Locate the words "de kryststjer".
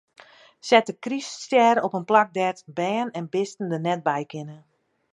0.87-1.75